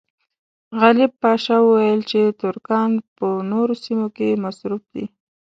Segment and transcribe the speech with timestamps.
[0.79, 5.05] غالب پاشا وویل چې ترکان په نورو سیمو کې مصروف دي.